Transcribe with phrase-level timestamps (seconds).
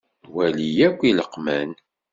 [0.35, 1.69] Wali akk ileqman.